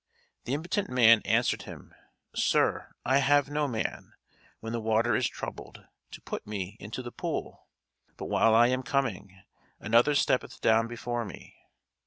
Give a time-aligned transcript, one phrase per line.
[0.45, 1.93] The impotent man answered him,
[2.33, 4.13] Sir, I have no man,
[4.59, 7.67] when the water is troubled, to put me into the pool:
[8.17, 9.43] but while I am coming,
[9.79, 11.55] another steppeth down before me.